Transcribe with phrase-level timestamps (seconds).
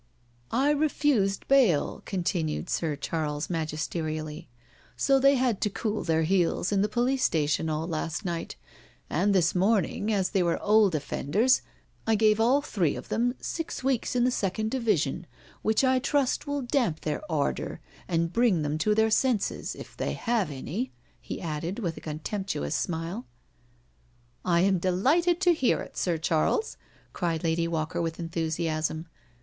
[0.65, 4.49] "I refused bail," continued Sir Charles magisterially,"
[5.05, 8.55] so they had to cool their heels in the police station all last night,
[9.11, 11.61] and this morning, as they were old offenders,
[12.07, 15.27] I gave all three of them six weeks in the second division,
[15.61, 20.13] which I trust will damp their ardour, and bring them to their senses, if they
[20.13, 20.89] have any/'
[21.21, 23.27] he added, with a contemptuous smile."
[24.43, 25.95] I am delighted to hear it.
[25.95, 26.75] Sir Charles,"
[27.13, 29.05] cried Lady Walker with enthusiasm.